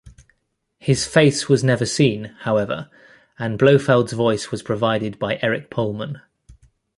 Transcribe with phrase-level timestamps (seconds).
[0.79, 2.89] His face was never seen, however,
[3.37, 6.21] and Blofeld's voice was provided by Eric Pohlmann.